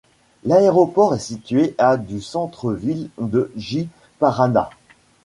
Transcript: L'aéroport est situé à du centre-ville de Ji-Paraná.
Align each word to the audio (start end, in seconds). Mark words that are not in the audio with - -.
L'aéroport 0.45 1.13
est 1.13 1.19
situé 1.19 1.75
à 1.77 1.95
du 1.95 2.21
centre-ville 2.21 3.11
de 3.19 3.51
Ji-Paraná. 3.55 4.71